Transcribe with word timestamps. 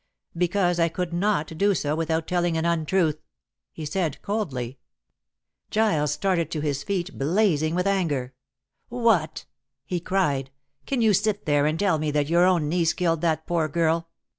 "Because 0.35 0.79
I 0.79 0.89
could 0.89 1.13
not 1.13 1.55
do 1.59 1.75
so 1.75 1.95
without 1.95 2.27
telling 2.27 2.57
an 2.57 2.65
untruth," 2.65 3.21
he 3.71 3.85
said 3.85 4.19
coldly. 4.23 4.79
Giles 5.69 6.11
started 6.11 6.49
to 6.49 6.59
his 6.59 6.81
feet, 6.81 7.19
blazing 7.19 7.75
with 7.75 7.85
anger. 7.85 8.33
"What!" 8.89 9.45
he 9.85 9.99
cried, 9.99 10.49
"can 10.87 11.03
you 11.03 11.13
sit 11.13 11.45
there 11.45 11.67
and 11.67 11.77
tell 11.77 11.99
me 11.99 12.09
that 12.09 12.29
your 12.29 12.45
own 12.47 12.67
niece 12.67 12.93
killed 12.93 13.21
that 13.21 13.45
poor 13.45 13.67
girl?" 13.67 14.09